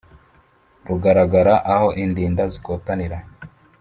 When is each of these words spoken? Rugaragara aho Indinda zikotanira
Rugaragara 0.87 1.53
aho 1.73 1.87
Indinda 2.03 2.43
zikotanira 2.53 3.17